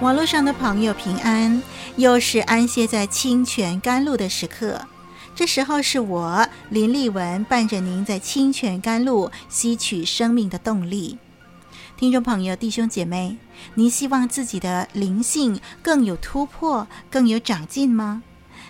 [0.00, 1.62] 网络上的朋友平安，
[1.96, 4.80] 又是安歇在清泉甘露的时刻。
[5.34, 11.18] 这时候是我林立文伴着您在清泉甘露吸取生命的动力。
[11.98, 13.36] 听众朋友、弟兄姐妹，
[13.74, 18.22] 您希望自己的灵性更有突破、更有长进吗？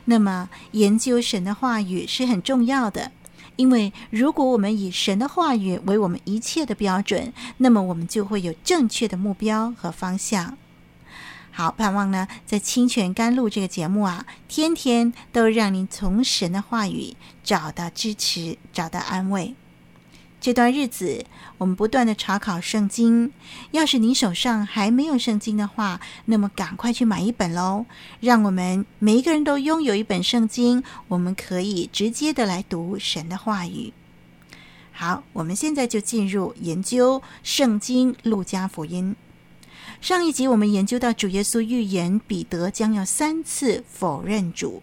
[0.07, 3.13] 那么研究神的话语是很重要的，
[3.55, 10.59] 因为如果我们以神的话语为我们一切的标准，那么我们就会有正确的目标和方向。
[11.61, 19.55] 好，盼望呢，在清泉甘露这个节目啊，天天都让您从神的话语找到支持，找到安慰。
[20.41, 21.27] 这段日子，
[21.59, 23.31] 我们不断的查考圣经。
[23.73, 27.85] 要是你手上还没有圣经的话，那么赶快去买一本喽。
[28.21, 33.93] 让我们每一个人都拥有一本圣经，我们可以直接的来读神的话语。
[34.93, 39.15] 好，我们现在就进入研究圣经《路加福音》。
[40.01, 44.83] 上一集我们研究到主耶稣预言彼得将要三次否认主，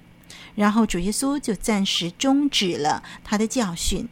[0.53, 4.07] 然后主耶稣就暂时终止了他的教训。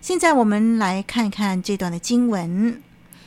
[0.00, 2.82] 现在我们来看看这段的经文，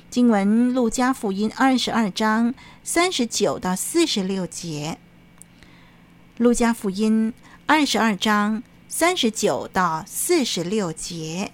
[0.09, 4.97] 经文路加福音二十二章三十九到四十六节。
[6.38, 7.31] 路加福音
[7.67, 11.51] 二十二章三十九到四十六节，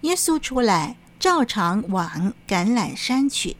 [0.00, 0.96] 耶稣出来。
[1.24, 3.56] 照常往橄榄山去，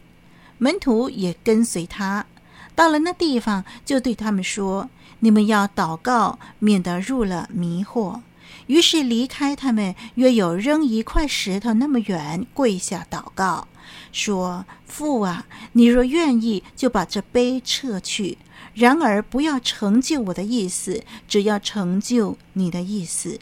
[0.59, 2.27] 门徒也跟随他。
[2.75, 8.21] 到了那地方，就对他们说：“你们要祷告，免得入了迷惑。”
[8.69, 13.67] 于是离开他们，约有扔一块石头那么远，跪下祷告，
[14.13, 18.37] 说：“父啊，你若愿意，就把这杯撤去；
[18.75, 23.39] 然而不要成就我的意思，只要成就你的意思。”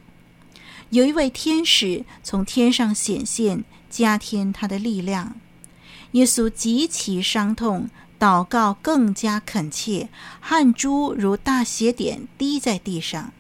[0.91, 3.65] 有一位天使从天上显现。
[3.93, 5.37] 加添他的力量。
[6.13, 7.89] 耶稣极其伤痛，
[8.19, 10.09] 祷告更加恳切，
[10.41, 13.33] 汗珠如大血点滴在地上。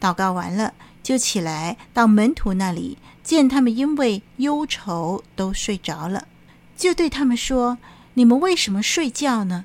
[0.00, 6.28] 祷告完了，就起来到门徒那里，见他们因为忧愁都睡着了，
[6.76, 7.78] 就对他们说
[8.14, 9.64] ：“你们为什么睡觉呢？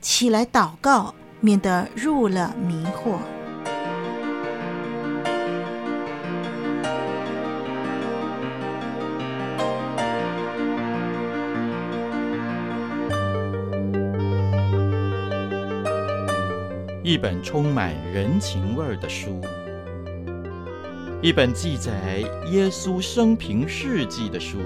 [0.00, 3.18] 起来祷告，免得入了迷惑。”
[17.04, 19.40] 一本充满人情味儿的书，
[21.20, 22.20] 一本记载
[22.52, 24.58] 耶稣生平事迹的书，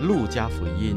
[0.00, 0.96] 路加福音》，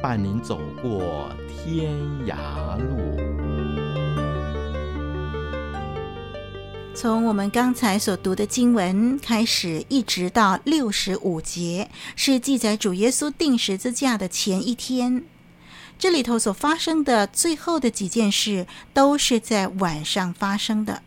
[0.00, 1.92] 伴您走过天
[2.24, 3.18] 涯路。
[6.94, 15.24] 从我们刚才所读的经文开始，一直到六十五节，是记载主耶稣钉十字架的前一天。
[16.00, 21.02] 这里头所发生的最后的几件事，都是在晚上发生的。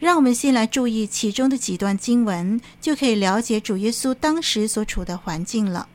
[0.00, 5.86] 让我们先来注意其中的几段经文，就可以了解主耶稣当时所处的环境了。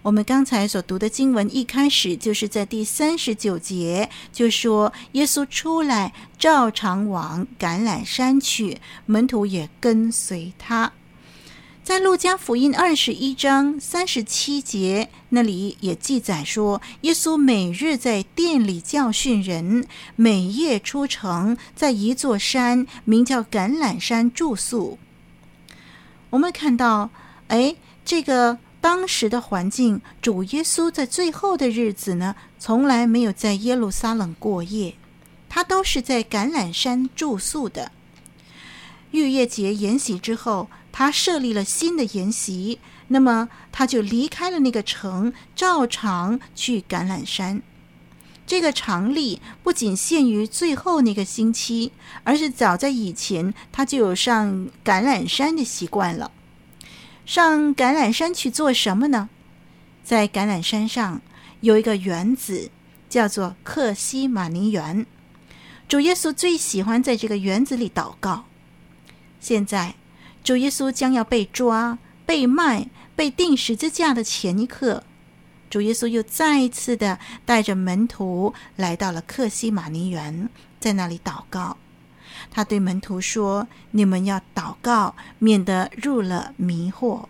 [0.00, 10.90] 我们刚才所读的经文一开始就是在第三十九节，就说耶稣出来，照常往橄榄山去，门徒也跟随他。
[11.84, 19.84] 在路加福音二十一章三十七节那里也记载说，耶稣每日在殿里教训人，
[20.14, 24.96] 每夜出城，在一座山名叫橄榄山住宿。
[26.30, 27.10] 我们看到，
[27.48, 27.74] 哎，
[28.04, 34.94] 这个当时的环境，主耶稣在最后的日子呢，从来没有在耶路撒冷过夜，
[35.48, 37.90] 他都是在橄榄山住宿的。
[39.10, 40.68] 逾越节筵席之后。
[40.92, 42.78] 他设立了新的筵席，
[43.08, 47.62] 那么他就离开了那个城，照常去橄榄山。
[48.46, 51.92] 这个常例不仅限于最后那个星期，
[52.24, 56.30] 而是早在以前他就有上橄榄山的习惯了。
[57.24, 59.30] 上橄榄山去做什么呢？
[60.04, 61.22] 在橄榄山上
[61.60, 62.70] 有一个园子，
[63.08, 65.06] 叫做克西马尼园。
[65.88, 68.44] 主耶稣最喜欢在这个园子里祷告。
[69.40, 69.94] 现在，
[70.44, 75.04] 主耶稣将要被抓、被卖、被钉十字架的前一刻，
[75.70, 80.48] 主耶稣又再一次的带着门徒来到了客西马尼园，
[80.80, 81.76] 在那里祷告。
[82.50, 87.26] 他对门徒说：“你们要祷告，免得入了迷惑。”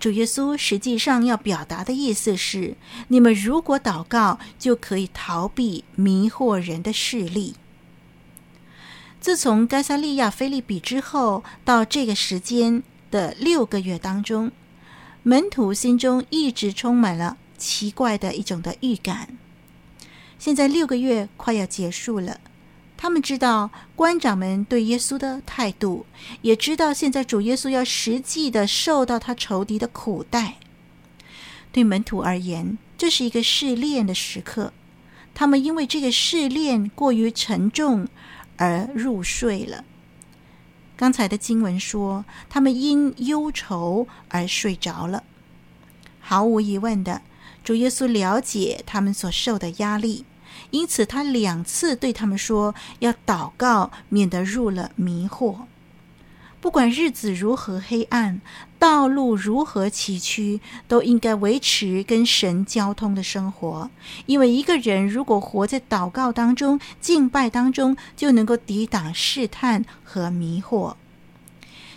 [0.00, 2.76] 主耶稣实际上要表达的意思是：
[3.08, 7.56] 你们如果祷告，就可以逃避迷惑人的势力。
[9.20, 14.52] 自从该撒利亚菲利比之后，到这个时间的六个月当中，
[15.22, 19.36] 门徒心中一直充满了奇怪的一种的预感。
[20.38, 22.40] 现在六个月快要结束了。
[22.98, 26.06] 他们知道官长们对耶稣的态度，
[26.42, 30.56] 也知道现在主耶稣要实际的受到他仇敌的苦待。
[31.72, 34.72] 对门徒而言，这是一个试炼的时刻。
[35.34, 38.08] 他们因为这个试炼过于沉重
[38.56, 39.84] 而入睡了。
[40.96, 45.24] 刚才的经文说，他们因忧愁而睡着了。
[46.20, 47.22] 毫无疑问的，
[47.62, 50.24] 主耶稣了解他们所受的压力。
[50.70, 55.66] 因此，他两次对他们说：“要祷告，免得入了迷惑。
[56.66, 58.40] 不管日子如何黑暗，
[58.76, 60.58] 道路如何崎岖，
[60.88, 63.88] 都应该维持跟神交通的生活。
[64.26, 70.96] 因为一个人如果活在祷告当中、敬拜当中，就能够抵挡试探和迷惑。”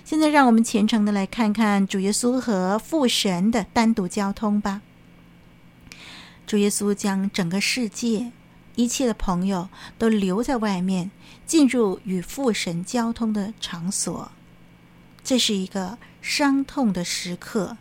[0.05, 4.83] 现在，让我们虔诚的来看看主耶稣和父神的单独交通吧。
[6.45, 8.31] 主耶稣将整个世界。
[8.75, 9.67] 一切的朋友
[9.97, 11.09] 都留在外面，
[11.47, 14.31] 进入与父神交通的场所。
[15.29, 17.77] 这是一个伤痛的时刻，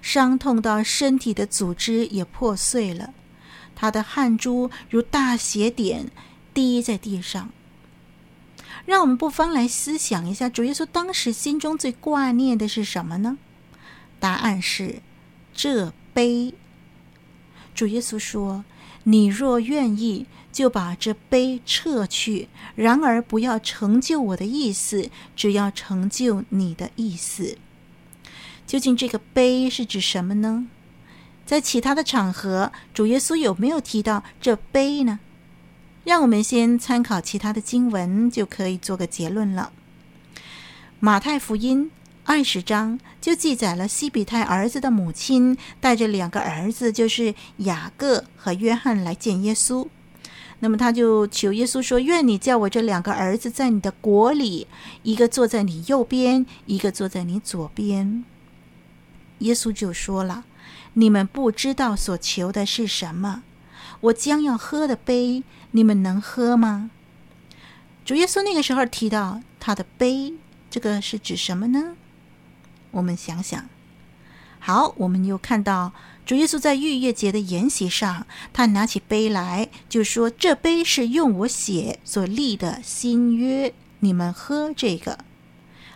[0.00, 3.12] 伤痛到身体的组织也破碎了。
[3.74, 6.12] 他的汗珠如大血点
[6.54, 7.50] 滴在地上。
[8.86, 13.36] 让我们不妨来思想一下，主耶稣当时心中最挂念的是什么呢？
[14.20, 15.02] 答案是
[15.52, 16.54] 这杯。
[17.74, 18.64] 主耶稣说
[19.02, 27.56] ：“你若愿意。”就把这杯撤去，然而不要成就我的意思，只要成就你的意思。
[28.66, 30.66] 究竟这个杯是指什么呢？
[31.44, 35.18] 在其他的场合，主耶稣有没有提到这杯呢？
[36.04, 39.72] 让我们先参考其他的经文，就可以做个结论了。
[41.00, 41.90] 马太福音
[42.24, 49.88] 二十章就记载了西比泰儿子的母亲带着两个儿子，就是雅各和约翰来见耶稣。
[50.64, 54.68] 那么他就求耶稣说：“愿你叫我这两个儿子在你的国里，
[55.02, 58.24] 一个坐在你右边，一个坐在你左边。”
[59.40, 60.44] 耶稣就说了
[60.94, 63.42] ：“你们不知道所求的是什么，
[64.02, 65.42] 我将要喝的杯，
[65.72, 66.92] 你们能喝吗？”
[68.06, 70.34] 主耶稣那个时候提到他的杯，
[70.70, 71.96] 这个是指什么呢？
[72.92, 73.68] 我们想想。
[74.60, 75.92] 好，我们又看到。
[76.24, 85.18] 主耶稣在逾越节的筵席上，他拿起杯来，就说：“这杯是用我血所立的新约，你们喝这个。”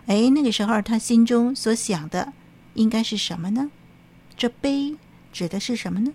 [0.07, 2.33] 哎，那个时候他心中所想的
[2.75, 3.71] 应该是什么呢？
[4.37, 4.97] 这杯
[5.33, 6.13] 指的是什么呢？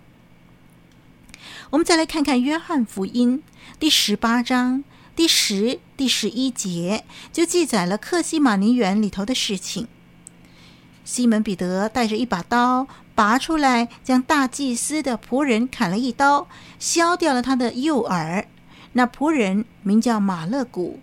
[1.70, 3.42] 我们再来看看约翰福音
[3.80, 4.84] 第十八章
[5.16, 9.88] 第十、第十一节，就记载了客西马尼园里头的事情。
[11.04, 12.86] 西门彼得带着一把刀。
[13.14, 18.46] 拔出来，将大祭司的仆人砍了一刀，削掉了他的右耳。
[18.92, 21.00] 那仆人名叫马勒古。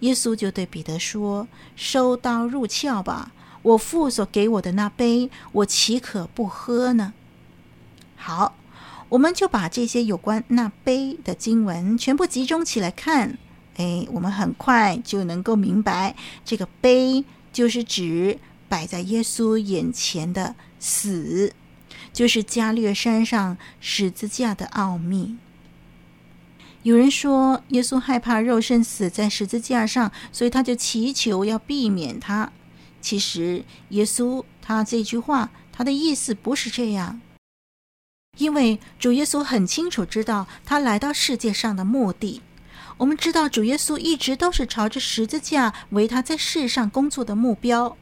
[0.00, 3.32] 耶稣就对彼得说：“收刀入鞘吧！
[3.62, 7.14] 我父所给我的那杯，我岂可不喝呢？”
[8.16, 8.54] 好，
[9.08, 13.38] 我们就把这些有关那杯的经文全部集中起来看。
[13.76, 16.14] 哎，我们很快就能够明白，
[16.44, 20.54] 这个杯就是指摆在耶稣眼前的。
[20.78, 21.52] 死，
[22.12, 25.38] 就是加略山上十字架的奥秘。
[26.82, 32.52] 有人说，耶稣害怕肉身死在十字架上，所以他就祈求要避免它。
[33.00, 37.20] 其实，耶稣他这句话，他的意思不是这样，
[38.38, 42.42] 因为主耶稣很清楚知道他来到世界上的目的。
[42.98, 47.96] 我们知道，主耶稣一直都是朝着十字架为他在世上工作的目标。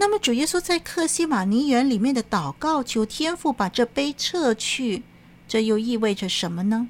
[0.00, 5.02] 那么，主耶稣在克西马尼园里面的祷告，求天父把这杯撤去，
[5.46, 6.88] 这又意味着什么呢？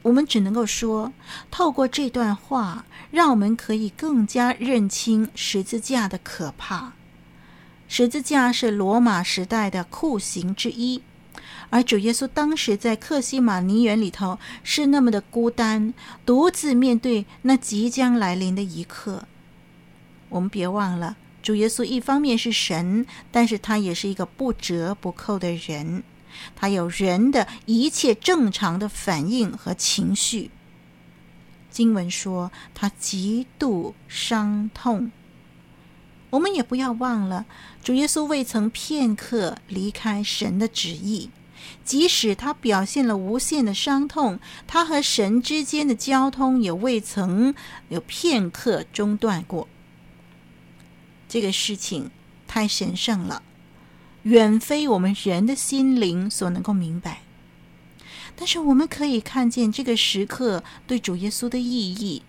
[0.00, 1.12] 我们只能够说，
[1.50, 6.94] 透过这段话，让我们可以更加认清十字架的可怕。
[7.86, 11.02] 十字架是罗马时代的酷刑之一，
[11.68, 15.92] 而主耶稣当时在克西马尼园里头是那么的孤单，
[16.24, 19.24] 独自面对那即将来临的一刻。
[20.30, 26.02] 我们别忘了，主耶稣一方面是神，但是他也是一个不折不扣的人，
[26.54, 30.50] 他有人的一切正常的反应和情绪。
[31.70, 35.10] 经文说他极度伤痛。
[36.28, 37.46] 我们也不要忘了，
[37.82, 41.30] 主耶稣未曾片刻离开神的旨意，
[41.82, 47.54] 即使他表现了无限的伤痛，他和神之间的交通也未曾
[47.88, 49.66] 有片刻中断过。
[51.28, 52.10] 这个事情
[52.46, 53.42] 太神圣了，
[54.22, 57.20] 远非我们人的心灵所能够明白。
[58.34, 62.22] 但是我们可以看见这个时刻对主耶稣的意义。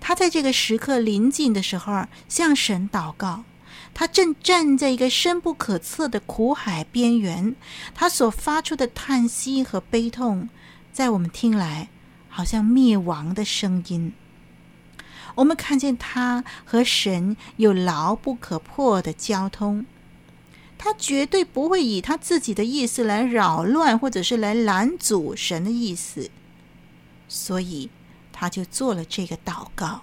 [0.00, 3.44] 他在这个时刻临近的时候，向神祷告。
[3.92, 7.54] 他正站在一个深不可测的苦海边缘，
[7.94, 10.48] 他所发出的叹息和悲痛，
[10.92, 11.88] 在我们听来，
[12.28, 14.12] 好像灭亡的声音。
[15.36, 19.86] 我们看见他和神有牢不可破的交通，
[20.78, 26.30] 他绝对不会以他自己的意思来扰乱，或者是来拦阻神的意思，
[27.28, 27.90] 所以
[28.32, 30.02] 他就做了这个祷告。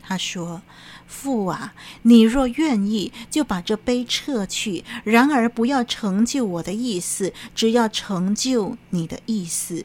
[0.00, 0.62] 他说
[1.06, 9.84] ：“父啊，你若愿意，就把这杯撤去；然而不要成就我的意思，只要成就你的意思。”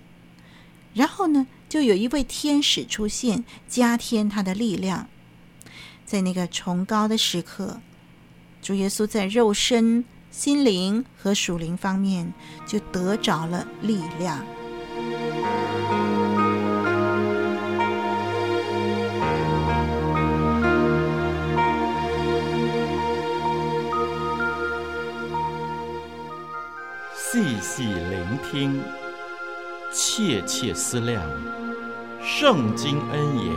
[0.95, 5.07] 然后呢，就有一位天使出现，加添他的力量。
[6.05, 7.81] 在那个崇高的时刻，
[8.61, 12.31] 主耶稣在肉身、心灵和属灵方面
[12.67, 14.45] 就得着了力量。
[27.15, 28.79] 细细聆听，
[29.93, 31.23] 切切思量。
[32.25, 33.55] 圣经恩言，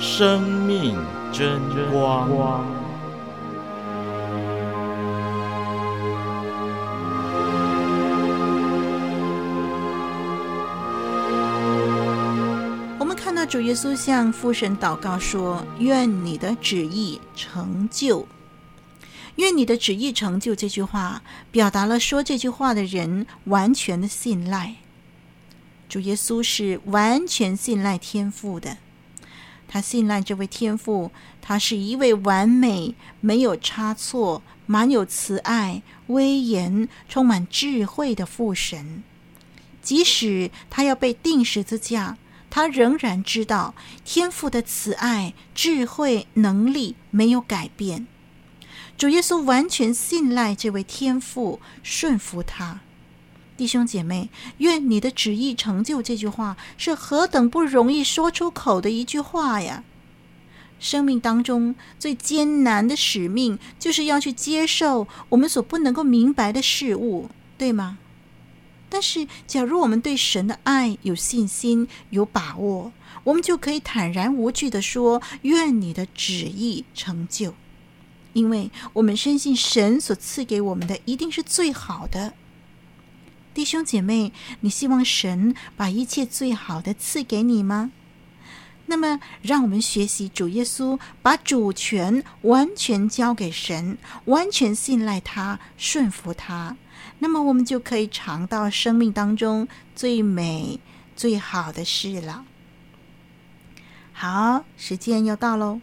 [0.00, 0.96] 生命
[1.32, 1.60] 真
[1.92, 2.28] 光。
[12.98, 18.26] 我们看到主耶稣向父神祷告说：“愿你的旨意成就。”
[19.36, 20.54] 愿你的旨意成就。
[20.54, 24.76] 这句话表达了说这句话的人完全的信赖。
[25.88, 28.78] 主耶稣是完全信赖天父的，
[29.68, 31.10] 他信赖这位天父，
[31.40, 39.02] 他是一位完美、没有差错、满有慈爱、威严、充满智慧的父神。
[39.82, 42.16] 即使他要被钉十字架，
[42.48, 43.74] 他仍然知道
[44.04, 48.06] 天父的慈爱、智慧、能力没有改变。
[48.96, 52.80] 主耶稣完全信赖这位天父，顺服他。
[53.56, 56.02] 弟兄姐妹，愿你的旨意成就。
[56.02, 59.84] 这句话是何等不容易说出口的一句话呀！
[60.80, 67.98] 生命当中最艰难的使命，就是要去接受我们所不能够明白的事物，对吗？
[68.90, 72.92] 但是，假如我们对神的爱有信心、有把握，
[73.24, 77.54] 我们就可以坦然无惧地说：“愿你的旨意成就。”
[78.34, 82.34] 因为我们深信神所赐给我们的一定是最好的。
[83.54, 87.92] 弟兄姐妹，你希望神把一切最好的赐给你吗？
[88.86, 96.76] 那么，让我们学习主耶稣，把主权完全交给神，完全信赖他，顺服他。
[97.20, 100.80] 那么，我们就可以尝到生命当中最美、
[101.14, 102.44] 最好的事了。
[104.12, 105.80] 好，时间又到喽，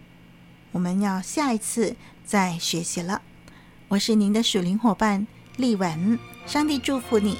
[0.73, 3.21] 我们要下一次再学习了。
[3.87, 5.25] 我是您的属灵伙伴
[5.55, 6.30] 丽文。
[6.45, 7.37] 上帝祝福你。